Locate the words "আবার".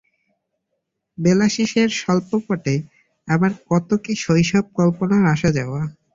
3.27-3.51